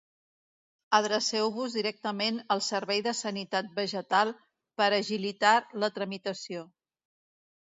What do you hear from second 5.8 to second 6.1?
la